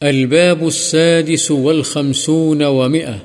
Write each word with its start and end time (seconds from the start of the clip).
الباب 0.00 0.64
السادس 0.64 1.50
والخمسون 1.50 2.62
ومئة. 2.62 3.16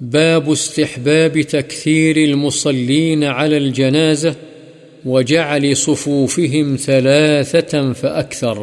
باب 0.00 0.50
استحباب 0.50 1.42
تكثير 1.42 2.16
المصلين 2.16 3.24
على 3.24 3.56
الجنازة 3.56 4.30
وجعل 5.06 5.74
صفوفهم 5.74 6.76
ثلاثة 6.76 7.92
فأكثر. 8.00 8.58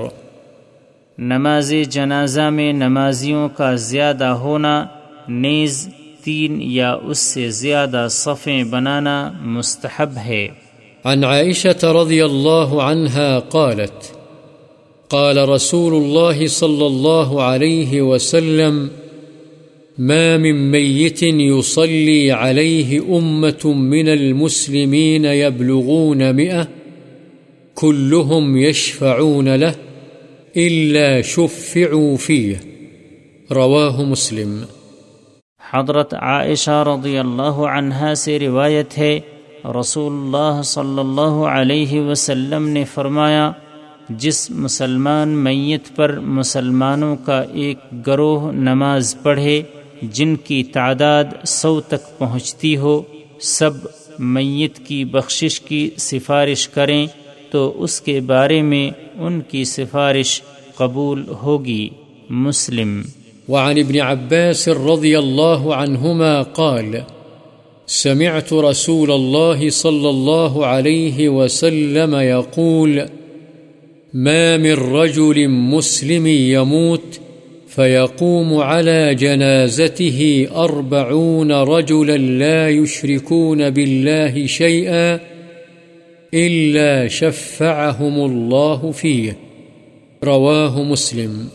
نماز 1.17 1.73
جنازہ 1.89 2.49
میں 2.49 2.73
نمازیوں 2.73 3.49
کا 3.49 3.76
زیادہ 3.76 4.26
ہونا 4.26 4.86
نیز 5.28 5.90
تین 6.24 6.62
یا 6.62 6.94
اس 6.94 7.20
سے 7.20 7.49
زیادہ 7.49 8.08
صفیں 8.10 8.63
بنانا 8.63 9.31
مستحب 9.42 10.18
ہے۔ 10.26 10.47
عن 11.06 11.24
عائشة 11.24 11.92
رضي 11.92 12.22
الله 12.22 12.79
عنها 12.79 13.40
قالت 13.49 14.21
قال 15.12 15.49
رسول 15.49 15.93
الله 15.93 16.48
صلى 16.48 16.85
الله 16.88 17.41
عليه 17.41 18.02
وسلم، 18.02 18.89
ما 19.98 20.38
من 20.38 20.72
ميت 20.72 21.23
يصلي 21.23 22.31
عليه 22.31 22.99
أمة 23.17 23.73
من 23.73 24.08
المسلمين 24.08 25.26
يبلغون 25.26 26.36
مئة 26.36 26.67
كلهم 27.76 28.58
يشفعون 28.58 29.55
له 29.55 29.73
إلا 30.58 31.22
شفعوا 31.22 32.17
فيه 32.17 32.55
رواه 33.52 34.03
مسلم۔ 34.03 34.64
حضرت 35.73 36.14
عائشہ 36.14 36.84
رضی 36.88 37.17
اللہ 37.17 37.59
عنہا 37.73 38.16
سے 38.16 38.39
روایت 38.39 38.98
ہے، 38.98 39.20
رسول 39.80 40.14
اللہ 40.14 40.62
صلی 40.62 41.00
اللہ 41.00 41.44
علیہ 41.55 42.02
وسلم 42.02 42.67
نے 42.67 42.84
فرمایا 42.94 43.52
جس 44.18 44.52
مسلمان 44.52 45.30
میت 45.30 45.96
پر 45.96 46.20
مسلمانوں 46.20 47.16
کا 47.16 47.44
ایک 47.54 47.78
گروہ 48.08 48.52
نماز 48.52 49.16
پڑھے، 49.24 49.62
جن 50.02 50.36
کی 50.36 50.64
تعداد 50.64 51.23
سو 51.45 51.81
تک 51.81 52.20
پہنچتی 52.20 52.78
ہو، 52.78 53.02
سب 53.40 53.72
میت 54.20 54.80
کی 54.88 55.06
بخشش 55.06 55.62
کی 55.62 55.90
سفارش 55.98 56.68
کریں 56.68 57.08
تو 57.52 57.84
اس 57.84 58.02
کے 58.02 58.20
بارے 58.20 58.62
میں 58.62 58.92
ان 59.16 59.42
کی 59.42 59.64
سفارش 59.64 60.42
قبول 60.75 61.23
ہوگی۔ 61.30 61.90
مسلم۔ 62.30 63.02
وعن 63.50 63.78
ابن 63.78 64.02
عباس 64.02 64.68
رضي 64.68 65.16
الله 65.16 65.73
عنهما 65.73 66.44
قال، 66.44 66.96
سمعت 67.88 68.53
رسول 68.53 69.12
الله 69.12 69.70
صلى 69.70 70.08
الله 70.09 70.66
عليه 70.66 71.30
وسلم 71.30 72.16
يقول 72.16 73.00
ما 74.14 74.58
من 74.58 74.73
رجل 74.73 75.50
مسلم 75.50 76.28
يموت 76.28 77.20
فيقوم 77.67 78.58
على 78.58 79.16
جنازته 79.16 80.48
أربعون 80.56 81.52
رجلا 81.52 82.18
لا 82.18 82.70
يشركون 82.70 83.70
بالله 83.70 84.45
شيئا 84.45 85.20
إلا 86.34 87.08
شفعهم 87.08 88.20
الله 88.26 88.92
فيه. 88.92 89.31
رواه 90.23 90.84
مسلم. 90.84 91.48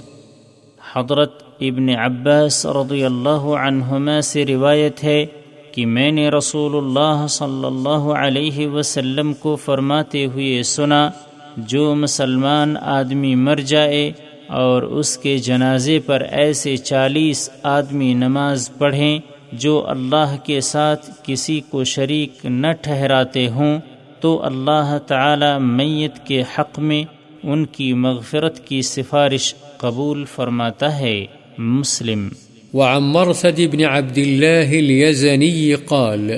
حضرت 0.94 1.30
ابن 1.60 1.88
عباس 1.88 2.66
رضی 2.66 3.04
اللہ 3.04 3.46
عنہما 3.58 4.20
سے 4.20 4.46
روایت 4.46 5.04
ہے 5.04 5.26
کہ 5.72 5.86
میں 5.86 6.12
نے 6.12 6.28
رسول 6.28 6.76
اللہ 6.76 7.26
صلی 7.26 7.66
اللہ 7.66 8.08
علیہ 8.16 8.66
وسلم 8.68 9.32
کو 9.32 9.56
فرماتے 9.56 10.26
ہوئے 10.26 10.62
سنا 10.62 11.10
جو 11.56 11.94
مسلمان 11.94 12.76
آدمی 12.80 13.34
مر 13.34 13.56
جائے 13.56 14.12
اور 14.46 14.82
اس 14.82 15.18
کے 15.18 15.38
جنازے 15.38 15.98
پر 15.98 16.20
ایسے 16.20 16.76
چالیس 16.76 17.50
آدمی 17.62 18.14
نماز 18.14 18.70
پڑھیں 18.78 19.18
جو 19.52 19.84
اللہ 19.88 20.36
کے 20.44 20.60
ساتھ 20.60 21.10
کسی 21.22 21.60
کو 21.70 21.84
شریک 21.84 22.32
نہ 22.44 22.66
ٹھہراتے 22.80 23.48
ہوں، 23.48 23.78
تو 24.20 24.42
اللہ 24.42 24.98
تعالی 25.06 25.58
میت 25.60 26.26
کے 26.26 26.42
حق 26.58 26.78
میں 26.78 27.04
ان 27.42 27.66
کی 27.66 27.92
مغفرت 27.92 28.66
کی 28.66 28.82
سفارش 28.82 29.54
قبول 29.78 30.24
فرماتا 30.24 30.98
ہے۔ 30.98 31.26
مسلم۔ 31.58 32.28
وعن 32.74 33.02
مرثد 33.02 33.60
بن 33.70 33.84
عبد 33.84 34.18
الله 34.18 34.70
اليزني 34.70 35.74
قال، 35.74 36.30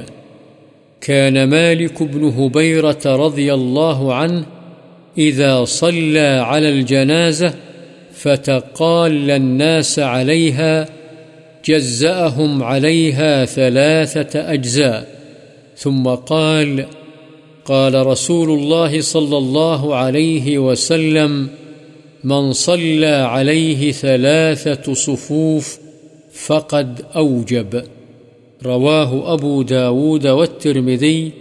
كان 1.01 1.35
مالك 1.35 2.03
بن 2.03 2.25
هبيرة 2.25 3.27
رضي 3.27 3.51
الله 3.51 4.13
عنه 4.13 4.58
إذا 5.19 5.65
صلى 5.65 6.45
على 6.47 6.69
الجنازة 6.69 7.55
فتقال 8.13 9.31
الناس 9.31 9.99
عليها 9.99 10.89
جزأهم 11.65 12.63
عليها 12.63 13.45
ثلاثة 13.45 14.53
أجزاء، 14.53 15.09
ثم 15.77 16.09
قال 16.09 16.87
قال 17.65 18.07
رسول 18.07 18.51
الله 18.51 19.01
صلى 19.01 19.39
الله 19.39 19.95
عليه 19.95 20.59
وسلم 20.59 21.49
من 22.25 22.53
صلى 22.53 23.07
عليه 23.07 23.93
ثلاثة 23.93 24.95
صفوف 24.95 25.79
فقد 26.33 27.05
أوجب. 27.17 27.83
رواه 28.63 29.35
أبو 29.35 29.63
داود 29.63 30.27
والترمذي 30.27 31.33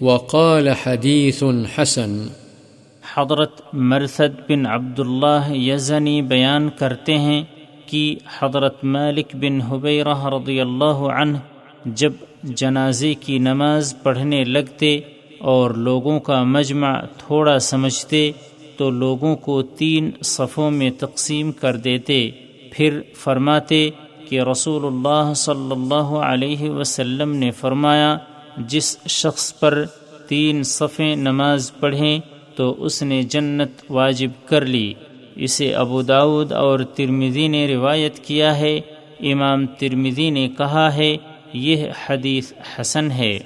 وقال 0.00 0.70
حديث 0.70 1.44
حسن. 1.64 2.26
حضرت 3.16 3.60
مرثد 3.72 4.40
بن 4.48 4.66
عبداللہ 4.66 5.50
یزنی 5.50 6.22
بیان 6.22 6.68
کرتے 6.68 7.18
ہیں 7.18 7.44
کہ 7.86 8.16
حضرت 8.38 8.84
مالک 8.84 9.36
بن 9.36 9.60
حبیرہ 9.60 10.26
رضی 10.26 10.60
اللہ 10.60 11.02
عنہ 11.20 11.38
جب 11.84 12.12
جنازے 12.42 13.14
کی 13.14 13.38
نماز 13.38 13.94
پڑھنے 14.02 14.44
لگتے 14.44 15.00
اور 15.38 15.70
لوگوں 15.70 16.20
کا 16.20 16.42
مجمع 16.42 17.00
تھوڑا 17.18 17.58
سمجھتے 17.58 18.32
تو 18.76 18.90
لوگوں 18.90 19.36
کو 19.36 19.62
تین 19.62 20.10
صفوں 20.22 20.70
میں 20.70 20.90
تقسیم 20.98 21.52
کر 21.52 21.76
دیتے۔ 21.76 22.30
پھر 22.72 23.00
فرماتے 23.14 23.90
کہ 24.28 24.40
رسول 24.40 24.86
اللہ 24.86 25.32
صلی 25.36 25.70
اللہ 25.70 26.14
علیہ 26.24 26.70
وسلم 26.70 27.36
نے 27.36 27.50
فرمایا، 27.50 28.16
جس 28.56 29.06
شخص 29.08 29.58
پر 29.58 29.84
تین 30.28 30.62
صفیں 30.62 31.16
نماز 31.16 31.72
پڑھیں 31.80 32.18
تو 32.56 32.74
اس 32.78 33.02
نے 33.02 33.22
جنت 33.22 33.70
واجب 33.90 34.48
کر 34.48 34.66
لی۔ 34.66 34.94
اسے 35.36 35.74
ابو 35.74 36.02
داود 36.02 36.52
اور 36.52 36.78
ترمزی 36.78 37.48
نے 37.48 37.66
روایت 37.66 38.18
کیا 38.18 38.58
ہے۔ 38.58 38.80
امام 39.20 39.66
ترمزی 39.66 40.30
نے 40.30 40.48
کہا 40.58 40.96
ہے، 40.96 41.16
یہ 41.52 41.86
حدیث 42.06 42.52
حسن 42.80 43.10
ہے۔ 43.10 43.38